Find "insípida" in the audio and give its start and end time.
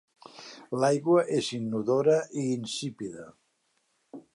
2.57-3.29